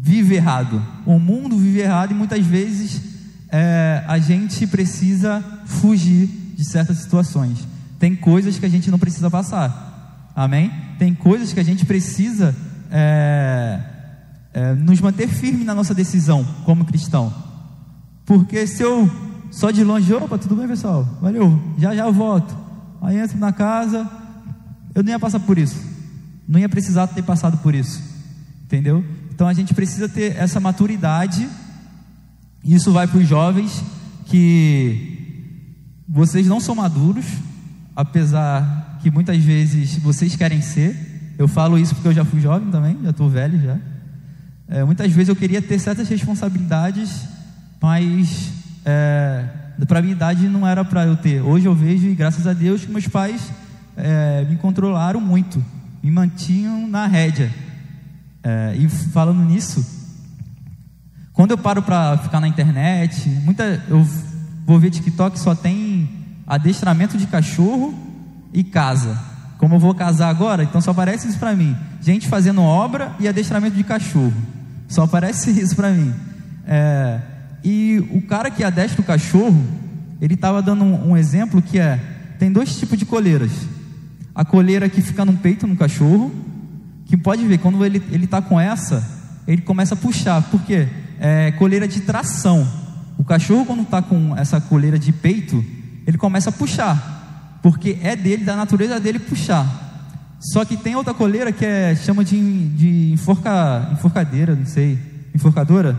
[0.00, 0.82] vive errado.
[1.06, 3.07] O mundo vive errado e muitas vezes
[3.50, 7.66] é, a gente precisa fugir de certas situações.
[7.98, 10.32] Tem coisas que a gente não precisa passar.
[10.34, 10.72] Amém?
[10.98, 12.54] Tem coisas que a gente precisa
[12.90, 13.80] é,
[14.52, 17.32] é, nos manter firme na nossa decisão como cristão.
[18.24, 19.10] Porque se eu
[19.50, 21.04] só de longe, opa, tudo bem, pessoal?
[21.20, 22.56] Valeu, já já eu volto.
[23.00, 24.08] Aí entro na casa,
[24.94, 25.80] eu não ia passar por isso.
[26.46, 28.02] Não ia precisar ter passado por isso.
[28.64, 29.04] Entendeu?
[29.32, 31.48] Então a gente precisa ter essa maturidade
[32.64, 33.82] isso vai para os jovens
[34.26, 35.16] que
[36.08, 37.26] vocês não são maduros,
[37.94, 41.34] apesar que muitas vezes vocês querem ser.
[41.38, 43.78] Eu falo isso porque eu já fui jovem também, já estou velho já.
[44.68, 47.24] É, muitas vezes eu queria ter certas responsabilidades,
[47.80, 48.50] mas
[48.84, 49.44] é,
[49.86, 51.40] para minha idade não era para eu ter.
[51.40, 53.50] Hoje eu vejo e graças a Deus que meus pais
[53.96, 55.64] é, me controlaram muito,
[56.02, 57.50] me mantinham na rédea.
[58.42, 59.97] É, e falando nisso,
[61.48, 64.06] quando eu paro para ficar na internet, muita, eu
[64.66, 66.06] vou ver TikTok só tem
[66.46, 67.94] adestramento de cachorro
[68.52, 69.18] e casa.
[69.56, 71.74] Como eu vou casar agora, então só aparece isso para mim.
[72.02, 74.34] Gente fazendo obra e adestramento de cachorro.
[74.88, 76.12] Só aparece isso para mim.
[76.66, 77.18] É,
[77.64, 79.64] e o cara que adestra o cachorro,
[80.20, 81.98] ele estava dando um, um, exemplo que é:
[82.38, 83.52] tem dois tipos de coleiras.
[84.34, 86.30] A coleira que fica no peito no cachorro,
[87.06, 89.02] que pode ver, quando ele está com essa,
[89.46, 90.42] ele começa a puxar.
[90.42, 90.86] Por quê?
[91.20, 92.66] É, coleira de tração.
[93.16, 95.64] O cachorro, quando está com essa coleira de peito,
[96.06, 99.88] ele começa a puxar, porque é dele, da natureza dele puxar.
[100.40, 104.98] Só que tem outra coleira que é, chama de, de enforca, enforcadeira, não sei,
[105.34, 105.96] enforcadora,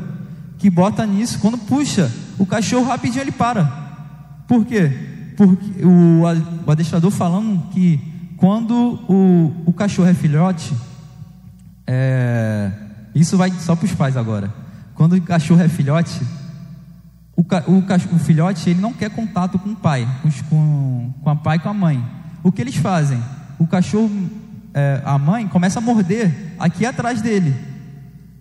[0.58, 3.65] que bota nisso, quando puxa, o cachorro rapidinho ele para.
[4.47, 4.91] Por quê?
[5.36, 6.23] Porque o,
[6.65, 7.99] o adestrador falando que
[8.38, 10.73] quando o, o cachorro é filhote,
[11.86, 12.71] é,
[13.13, 14.53] isso vai só para os pais agora.
[14.99, 16.19] Quando o cachorro é filhote,
[17.33, 20.05] o, o, o filhote ele não quer contato com o pai,
[20.49, 22.03] com, com a pai e com a mãe.
[22.43, 23.17] O que eles fazem?
[23.57, 24.12] O cachorro,
[24.73, 27.55] é, a mãe, começa a morder aqui atrás dele.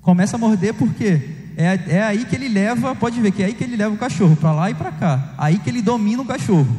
[0.01, 1.21] Começa a morder porque
[1.57, 3.99] é, é aí que ele leva, pode ver que é aí que ele leva o
[3.99, 5.35] cachorro, para lá e para cá.
[5.39, 6.77] Aí que ele domina o cachorro.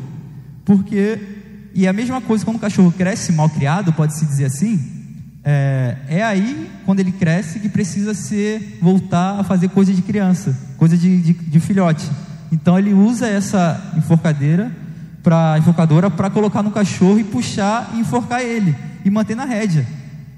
[0.65, 4.98] Porque E a mesma coisa quando o cachorro cresce mal criado, pode-se dizer assim,
[5.43, 10.58] é, é, aí, quando ele cresce, que precisa ser voltar a fazer coisa de criança,
[10.78, 12.10] coisa de, de, de filhote.
[12.52, 14.71] Então ele usa essa enforcadeira,
[15.23, 18.75] pra, enforcadora, para colocar no cachorro e puxar e enforcar ele
[19.06, 19.86] e manter na rédea.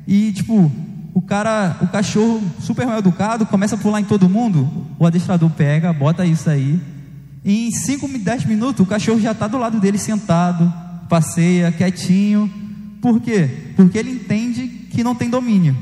[0.08, 0.72] E tipo,
[1.14, 5.50] o cara, o cachorro super mal educado começa a pular em todo mundo, o adestrador
[5.50, 6.80] pega, bota isso aí,
[7.44, 10.72] em 5, 10 minutos o cachorro já está do lado dele sentado,
[11.10, 12.50] passeia, quietinho.
[13.02, 13.74] Por quê?
[13.76, 15.76] Porque ele entende que não tem domínio.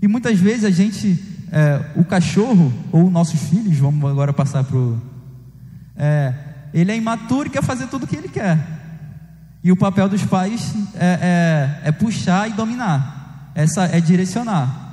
[0.00, 1.18] E muitas vezes a gente,
[1.50, 5.00] é, o cachorro, ou nossos filhos, vamos agora passar para o.
[5.96, 6.34] É,
[6.72, 8.58] ele é imaturo e quer fazer tudo o que ele quer.
[9.64, 14.86] E o papel dos pais é, é, é puxar e dominar, essa é direcionar.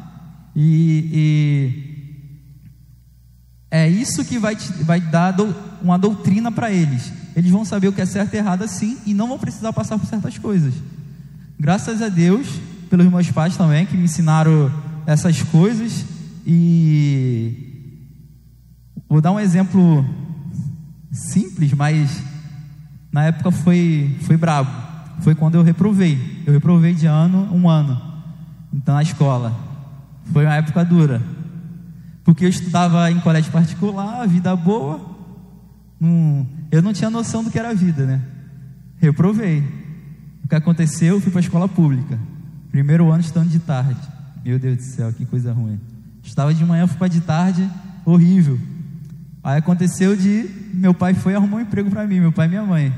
[0.55, 1.95] E, e
[3.69, 7.11] é isso que vai, te, vai dar do, uma doutrina para eles.
[7.35, 9.99] Eles vão saber o que é certo e errado assim e não vão precisar passar
[9.99, 10.73] por certas coisas.
[11.59, 12.47] Graças a Deus,
[12.95, 14.71] pelos meus pais também, que me ensinaram
[15.05, 16.05] essas coisas.
[16.47, 18.07] E
[19.09, 20.05] vou dar um exemplo
[21.11, 22.23] simples, mas
[23.11, 24.71] na época foi, foi brabo.
[25.19, 26.43] Foi quando eu reprovei.
[26.45, 28.01] Eu reprovei de ano, um ano.
[28.73, 29.53] Então, na escola.
[30.31, 31.21] Foi uma época dura.
[32.23, 35.01] Porque eu estudava em colégio particular, vida boa,
[36.71, 38.21] eu não tinha noção do que era vida, né?
[38.99, 39.63] Reprovei.
[40.43, 41.15] O que aconteceu?
[41.15, 42.17] Eu fui para a escola pública.
[42.75, 44.01] Primeiro ano estando de tarde.
[44.43, 45.79] Meu Deus do céu, que coisa ruim.
[46.21, 47.71] Estava de manhã, fui para de tarde,
[48.03, 48.59] horrível.
[49.41, 52.49] Aí aconteceu de meu pai foi e arrumou um emprego para mim, meu pai e
[52.49, 52.93] minha mãe.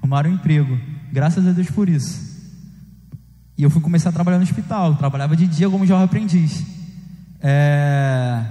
[0.00, 0.78] Arrumaram um emprego.
[1.12, 2.48] Graças a Deus por isso.
[3.56, 4.94] E eu fui começar a trabalhar no hospital.
[4.94, 6.64] Trabalhava de dia como jovem aprendiz.
[7.40, 8.44] É...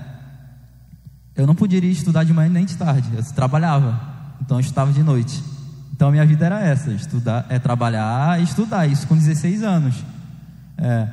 [1.33, 3.97] Eu não poderia estudar de manhã nem de tarde, eu trabalhava,
[4.41, 5.41] então eu estudava de noite.
[5.93, 10.16] Então minha vida era essa: estudar, é trabalhar e estudar, isso com 16 anos.
[10.77, 11.07] É,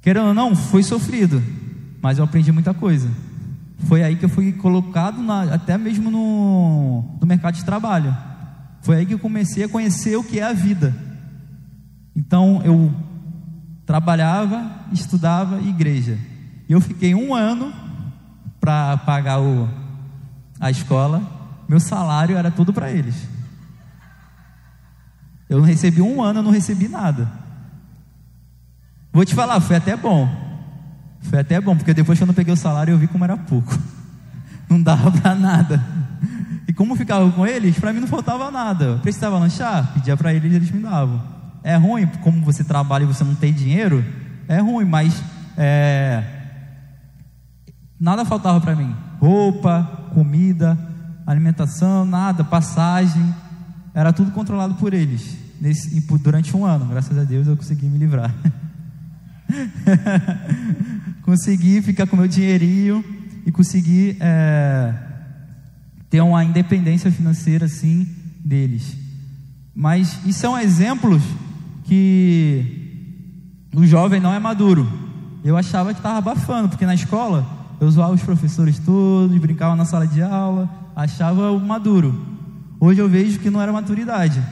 [0.00, 1.42] querendo ou não, foi sofrido,
[2.00, 3.10] mas eu aprendi muita coisa.
[3.86, 8.16] Foi aí que eu fui colocado na, até mesmo no, no mercado de trabalho.
[8.82, 10.94] Foi aí que eu comecei a conhecer o que é a vida.
[12.14, 12.92] Então eu
[13.84, 16.18] trabalhava, estudava igreja.
[16.68, 17.72] E eu fiquei um ano
[18.60, 19.68] para pagar o,
[20.58, 21.22] a escola,
[21.68, 23.28] meu salário era tudo para eles.
[25.48, 27.30] Eu não recebi um ano, eu não recebi nada.
[29.14, 30.28] Vou te falar, foi até bom.
[31.20, 33.36] Foi até bom, porque depois que eu não peguei o salário, eu vi como era
[33.36, 33.78] pouco.
[34.68, 35.80] Não dava para nada.
[36.66, 38.84] E como ficava com eles, para mim não faltava nada.
[38.84, 41.22] Eu precisava lanchar, pedia para eles, eles me davam.
[41.62, 44.02] É ruim, como você trabalha e você não tem dinheiro,
[44.48, 45.22] é ruim, mas
[45.56, 46.24] é,
[48.00, 50.78] nada faltava para mim: roupa, comida,
[51.26, 53.34] alimentação, nada, passagem,
[53.94, 55.36] era tudo controlado por eles.
[55.60, 58.34] Nesse, durante um ano, graças a Deus eu consegui me livrar.
[61.22, 63.04] consegui ficar com meu dinheirinho
[63.46, 64.94] e consegui é,
[66.10, 68.06] ter uma independência financeira assim
[68.44, 68.96] deles.
[69.74, 71.22] Mas isso são exemplos
[71.84, 72.84] que
[73.74, 74.88] o jovem não é maduro.
[75.44, 77.46] Eu achava que estava abafando, porque na escola
[77.80, 82.34] eu zoava os professores todos, brincava na sala de aula, achava o maduro.
[82.80, 84.42] Hoje eu vejo que não era maturidade.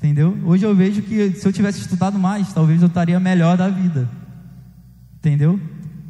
[0.00, 0.34] Entendeu?
[0.46, 4.08] Hoje eu vejo que se eu tivesse estudado mais, talvez eu estaria melhor da vida.
[5.18, 5.60] Entendeu?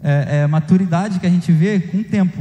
[0.00, 2.40] É, é maturidade que a gente vê com o tempo.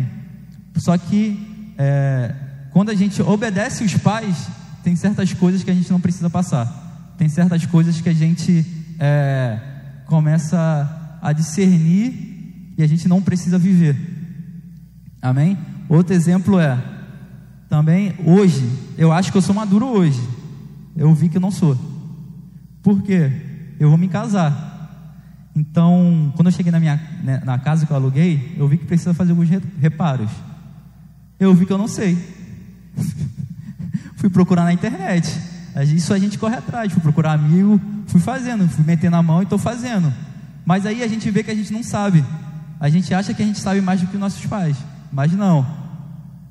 [0.78, 2.36] Só que é,
[2.70, 4.48] quando a gente obedece os pais,
[4.84, 7.16] tem certas coisas que a gente não precisa passar.
[7.18, 8.64] Tem certas coisas que a gente
[9.00, 9.60] é,
[10.06, 13.98] começa a discernir e a gente não precisa viver.
[15.20, 15.58] Amém?
[15.90, 16.78] Outro exemplo é,
[17.68, 20.22] também hoje, eu acho que eu sou maduro hoje.
[21.00, 21.76] Eu vi que não sou.
[22.84, 23.32] Por quê?
[23.80, 24.68] Eu vou me casar.
[25.56, 28.86] Então, quando eu cheguei na minha né, na casa que eu aluguei, eu vi que
[28.86, 30.30] precisa fazer alguns reparos.
[31.40, 32.18] Eu vi que eu não sei.
[34.18, 35.28] fui procurar na internet.
[35.96, 36.94] Isso a gente corre atrás.
[36.94, 40.14] Fui procurar amigo, fui fazendo, fui metendo a mão e estou fazendo.
[40.64, 42.24] Mas aí a gente vê que a gente não sabe
[42.80, 44.78] a gente acha que a gente sabe mais do que nossos pais,
[45.12, 45.68] mas não.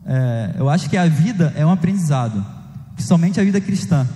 [0.04, 2.44] É, eu acho que a vida é um aprendizado,
[2.94, 4.06] principalmente a vida cristã.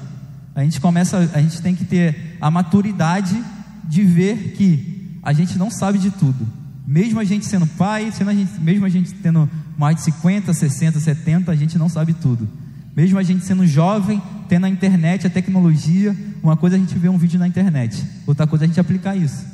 [0.55, 3.43] A gente começa, a gente tem que ter a maturidade
[3.85, 6.47] de ver que a gente não sabe de tudo.
[6.87, 10.53] Mesmo a gente sendo pai, sendo a gente, mesmo a gente tendo mais de 50,
[10.53, 12.49] 60, 70, a gente não sabe tudo.
[12.95, 17.09] Mesmo a gente sendo jovem, tendo a internet, a tecnologia, uma coisa a gente vê
[17.09, 19.47] um vídeo na internet, outra coisa a gente aplicar isso.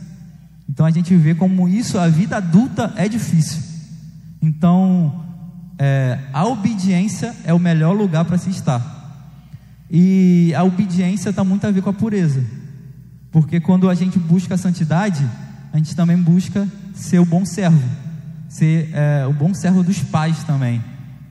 [0.68, 3.62] Então a gente vê como isso, a vida adulta é difícil.
[4.42, 5.24] Então,
[5.78, 8.97] é, a obediência é o melhor lugar para se estar.
[9.90, 12.42] E a obediência está muito a ver com a pureza.
[13.30, 15.24] Porque quando a gente busca a santidade,
[15.72, 17.88] a gente também busca ser o bom servo,
[18.48, 20.82] ser é, o bom servo dos pais também.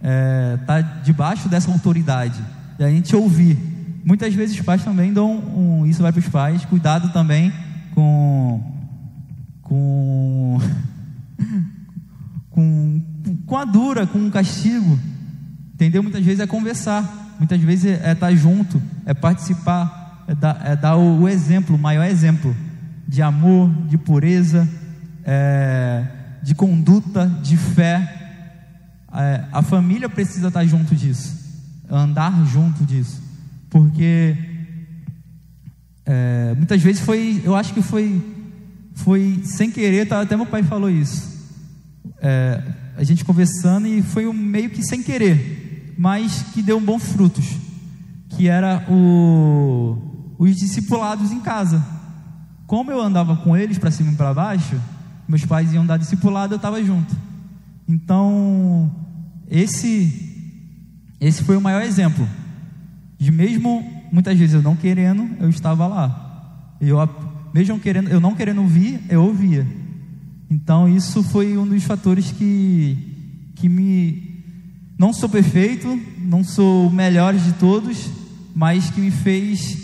[0.02, 2.42] É, tá debaixo dessa autoridade.
[2.80, 3.58] E a gente ouvir.
[4.06, 6.66] Muitas vezes os pais também dão um, isso vai para os pais.
[6.66, 7.52] Cuidado também
[7.94, 8.62] com
[9.62, 10.60] com
[12.50, 13.02] com
[13.46, 14.98] com a dura, com o castigo.
[15.74, 16.02] Entendeu?
[16.02, 20.76] Muitas vezes é conversar, muitas vezes é estar tá junto, é participar, é dar, é
[20.76, 22.56] dar o, exemplo, o maior exemplo
[23.08, 24.68] de amor, de pureza,
[25.24, 26.06] é,
[26.44, 28.14] de conduta, de fé.
[29.14, 31.34] É, a família precisa estar junto disso,
[31.90, 33.22] andar junto disso,
[33.70, 34.36] porque
[36.06, 38.22] é, muitas vezes foi, eu acho que foi,
[38.96, 41.36] foi sem querer, tá, até meu pai falou isso.
[42.22, 42.62] É,
[42.98, 45.67] a gente conversando e foi um meio que sem querer,
[45.98, 47.46] mas que deu bons frutos,
[48.30, 49.98] que era o,
[50.38, 51.84] os discipulados em casa.
[52.68, 54.80] Como eu andava com eles para cima e para baixo,
[55.28, 57.16] meus pais iam dar discipulado, eu estava junto.
[57.88, 58.92] Então,
[59.50, 60.26] esse
[61.20, 62.28] esse foi o maior exemplo.
[63.18, 66.76] De mesmo muitas vezes eu não querendo, eu estava lá.
[66.80, 66.98] Eu
[67.54, 69.66] mesmo querendo, eu não querendo ouvir, eu ouvia.
[70.50, 73.16] Então, isso foi um dos fatores que
[73.56, 74.27] que me
[74.98, 78.10] não sou perfeito, não sou o melhor de todos,
[78.56, 79.78] mas que me fez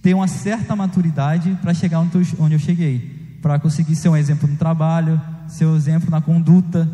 [0.00, 4.56] ter uma certa maturidade para chegar onde eu cheguei, para conseguir ser um exemplo no
[4.56, 6.88] trabalho, ser um exemplo na conduta.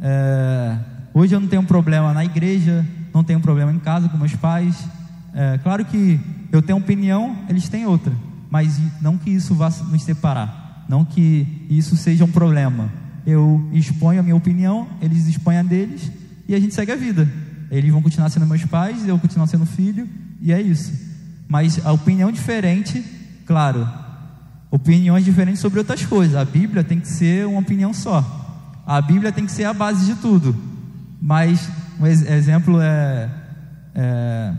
[0.00, 0.76] É,
[1.14, 4.76] hoje eu não tenho problema na igreja, não tenho problema em casa com meus pais.
[5.32, 6.18] É, claro que
[6.50, 8.12] eu tenho opinião, eles têm outra,
[8.50, 12.90] mas não que isso vá nos separar, não que isso seja um problema.
[13.24, 16.10] Eu exponho a minha opinião, eles expõem a deles
[16.48, 17.28] e a gente segue a vida.
[17.70, 20.08] Eles vão continuar sendo meus pais, eu vou continuar sendo filho,
[20.40, 20.92] e é isso.
[21.48, 23.02] Mas a opinião diferente,
[23.46, 23.88] claro,
[24.70, 26.36] opiniões diferentes sobre outras coisas.
[26.36, 28.82] A Bíblia tem que ser uma opinião só.
[28.86, 30.56] A Bíblia tem que ser a base de tudo.
[31.20, 31.68] Mas
[32.00, 33.30] um exemplo é,
[33.94, 34.52] é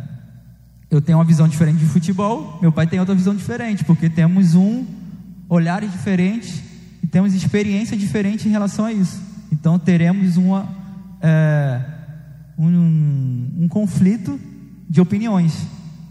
[0.93, 4.53] eu tenho uma visão diferente de futebol, meu pai tem outra visão diferente, porque temos
[4.53, 4.85] um
[5.49, 6.61] olhares diferentes
[7.01, 9.19] e temos experiência diferente em relação a isso.
[9.51, 10.69] Então teremos uma,
[11.23, 11.81] é,
[12.57, 14.39] um, um conflito
[14.87, 15.67] de opiniões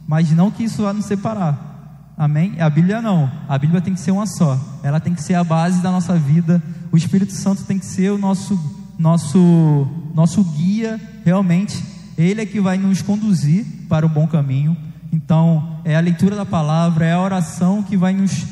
[0.07, 2.13] mas não que isso vá nos separar.
[2.17, 2.61] Amém?
[2.61, 3.31] A Bíblia não.
[3.49, 4.61] A Bíblia tem que ser uma só.
[4.83, 6.63] Ela tem que ser a base da nossa vida.
[6.91, 8.61] O Espírito Santo tem que ser o nosso
[8.99, 11.83] nosso nosso guia, realmente.
[12.19, 14.77] Ele é que vai nos conduzir para o bom caminho.
[15.11, 18.47] Então, é a leitura da palavra, é a oração que vai nos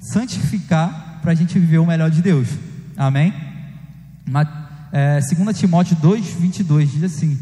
[0.00, 2.48] santificar para a gente viver o melhor de Deus.
[2.96, 3.34] Amém?
[4.92, 7.38] É, 2 Timóteo 2, 22 diz assim: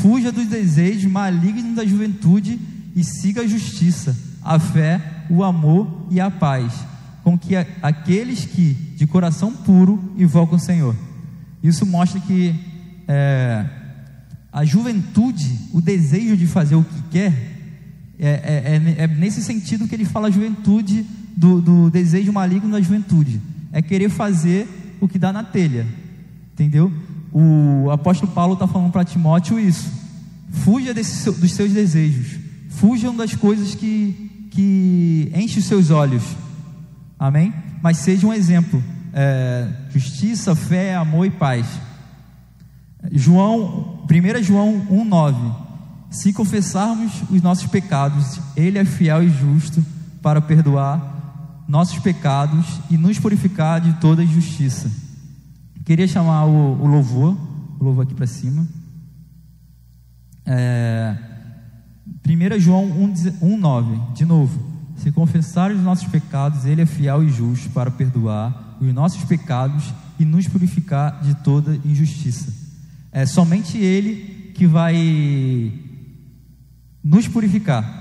[0.00, 2.58] Fuja dos desejos malignos da juventude
[2.94, 6.72] e siga a justiça, a fé, o amor e a paz,
[7.24, 10.94] com que aqueles que de coração puro invocam o Senhor.
[11.62, 12.54] Isso mostra que
[13.08, 13.66] é,
[14.52, 17.32] a juventude, o desejo de fazer o que quer,
[18.18, 21.04] é, é, é, é nesse sentido que ele fala a juventude,
[21.36, 23.40] do, do desejo maligno da juventude.
[23.72, 24.68] É querer fazer
[25.00, 25.86] o que dá na telha.
[26.52, 26.92] Entendeu?
[27.32, 29.90] O apóstolo Paulo está falando para Timóteo isso.
[30.50, 31.06] Fuja dos
[31.52, 32.38] seus desejos.
[32.68, 36.22] Fujam das coisas que, que enchem os seus olhos.
[37.18, 37.54] Amém?
[37.82, 38.82] Mas seja um exemplo.
[39.12, 41.66] É, justiça, fé, amor e paz.
[43.10, 45.62] João, 1 João 1,9.
[46.10, 49.84] Se confessarmos os nossos pecados, Ele é fiel e justo
[50.20, 54.90] para perdoar nossos pecados e nos purificar de toda injustiça.
[55.84, 57.36] Queria chamar o, o louvor,
[57.80, 58.66] o louvor aqui para cima.
[60.46, 61.16] É,
[62.26, 64.72] 1 João 1,9, de novo.
[64.96, 69.92] Se confessar os nossos pecados, Ele é fiel e justo para perdoar os nossos pecados
[70.18, 72.52] e nos purificar de toda injustiça.
[73.10, 75.72] É somente Ele que vai
[77.02, 78.00] nos purificar.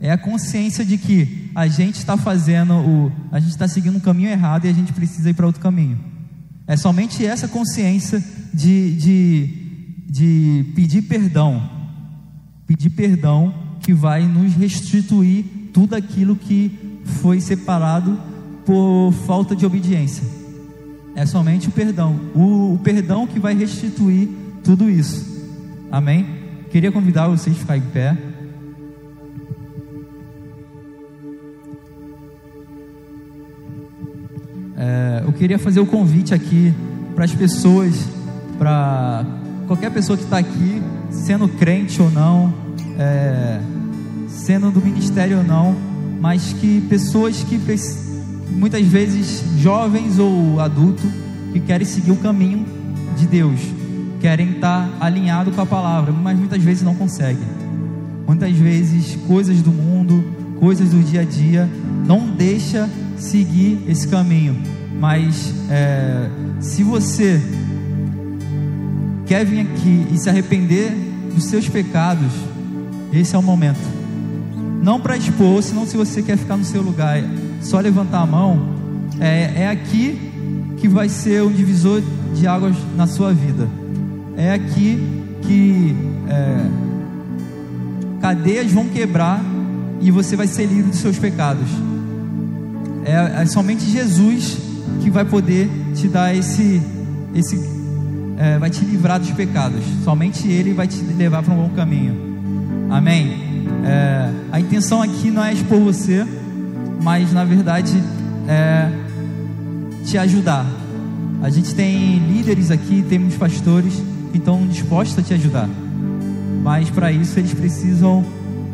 [0.00, 4.00] É a consciência de que a gente está fazendo o, a gente está seguindo um
[4.00, 6.11] caminho errado e a gente precisa ir para outro caminho.
[6.66, 8.22] É somente essa consciência
[8.54, 9.46] de, de,
[10.08, 11.82] de pedir perdão
[12.72, 18.18] pedir perdão que vai nos restituir tudo aquilo que foi separado
[18.64, 20.24] por falta de obediência.
[21.14, 24.28] É somente o perdão, o, o perdão que vai restituir
[24.64, 25.30] tudo isso.
[25.90, 26.26] Amém?
[26.70, 28.16] Queria convidar vocês a ficar em pé.
[34.84, 36.74] É, eu queria fazer o convite aqui
[37.14, 37.94] para as pessoas,
[38.58, 39.24] para
[39.68, 42.52] qualquer pessoa que está aqui, sendo crente ou não,
[42.98, 43.60] é,
[44.26, 45.76] sendo do ministério ou não,
[46.20, 47.60] mas que pessoas que
[48.50, 51.08] muitas vezes jovens ou adultos
[51.52, 52.66] que querem seguir o caminho
[53.16, 53.60] de Deus,
[54.20, 57.46] querem estar alinhado com a palavra, mas muitas vezes não conseguem.
[58.26, 60.24] Muitas vezes coisas do mundo,
[60.58, 61.70] coisas do dia a dia,
[62.04, 62.90] não deixa
[63.22, 64.56] seguir esse caminho.
[64.98, 66.28] Mas é,
[66.60, 67.40] se você
[69.26, 70.92] quer vir aqui e se arrepender
[71.34, 72.32] dos seus pecados,
[73.12, 73.80] esse é o momento.
[74.82, 77.22] Não para expor, senão se você quer ficar no seu lugar,
[77.60, 78.60] só levantar a mão,
[79.20, 80.18] é, é aqui
[80.78, 82.02] que vai ser um divisor
[82.34, 83.68] de águas na sua vida.
[84.36, 84.98] É aqui
[85.42, 85.94] que
[86.28, 86.66] é,
[88.20, 89.40] cadeias vão quebrar
[90.00, 91.68] e você vai ser livre dos seus pecados.
[93.04, 94.58] É, é somente Jesus
[95.02, 96.80] que vai poder te dar esse,
[97.34, 97.58] esse
[98.38, 99.80] é, vai te livrar dos pecados.
[100.04, 102.32] Somente Ele vai te levar para um bom caminho.
[102.90, 103.52] Amém.
[103.84, 106.26] É, a intenção aqui não é expor você,
[107.00, 108.02] mas na verdade
[108.48, 108.88] é
[110.04, 110.66] te ajudar.
[111.42, 113.94] A gente tem líderes aqui, temos pastores
[114.30, 115.68] que estão dispostos a te ajudar,
[116.62, 118.24] mas para isso eles precisam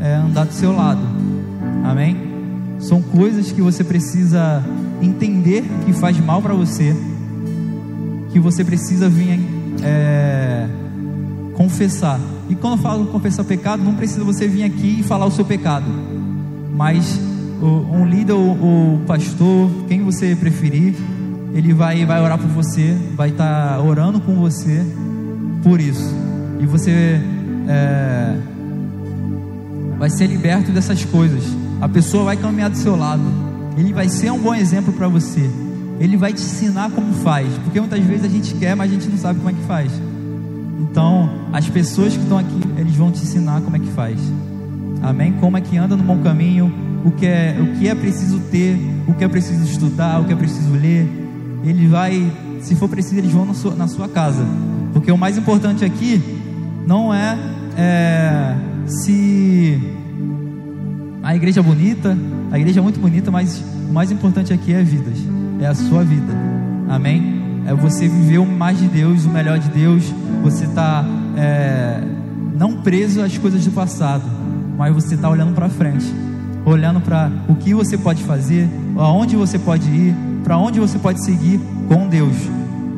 [0.01, 1.01] é, andar do seu lado.
[1.85, 2.28] Amém?
[2.79, 4.65] São coisas que você precisa
[5.03, 6.95] entender que faz mal para você,
[8.31, 9.41] que você precisa vir
[9.83, 10.69] é,
[11.55, 12.21] confessar.
[12.49, 15.45] E quando eu falo confessar pecado, não precisa você vir aqui e falar o seu
[15.45, 15.87] pecado,
[16.75, 17.21] mas
[17.61, 20.95] um líder ou o pastor, quem você preferir,
[21.53, 24.85] ele vai, vai orar por você, vai estar tá orando com você
[25.63, 26.15] por isso.
[26.61, 27.21] E você
[27.69, 28.37] é,
[29.99, 31.43] vai ser liberto dessas coisas.
[31.81, 33.23] A pessoa vai caminhar do seu lado.
[33.77, 35.49] Ele vai ser um bom exemplo para você.
[36.01, 37.47] Ele vai te ensinar como faz.
[37.65, 39.93] Porque muitas vezes a gente quer, mas a gente não sabe como é que faz.
[40.81, 44.19] Então, as pessoas que estão aqui, eles vão te ensinar como é que faz.
[45.03, 45.33] Amém?
[45.41, 46.73] Como é que anda no bom caminho,
[47.05, 48.77] o que é, o que é preciso ter,
[49.07, 51.09] o que é preciso estudar, o que é preciso ler.
[51.65, 54.45] Ele vai, se for preciso, eles vão na sua, na sua casa.
[54.93, 56.21] Porque o mais importante aqui
[56.87, 57.39] não é,
[57.77, 58.57] é
[58.87, 59.98] se
[61.29, 62.17] a igreja é bonita,
[62.51, 65.19] a igreja é muito bonita, mas o mais importante aqui é vidas,
[65.61, 66.33] é a sua vida.
[66.89, 67.63] Amém?
[67.67, 70.05] É você viver o mais de Deus, o melhor de Deus.
[70.43, 71.05] Você está
[71.37, 72.01] é,
[72.59, 74.25] não preso às coisas do passado,
[74.79, 76.07] mas você está olhando para frente,
[76.65, 78.67] olhando para o que você pode fazer,
[78.97, 82.37] aonde você pode ir, para onde você pode seguir com Deus,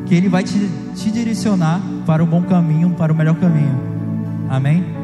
[0.05, 3.77] que Ele vai te, te direcionar para o bom caminho, para o melhor caminho.
[4.49, 5.00] Amém?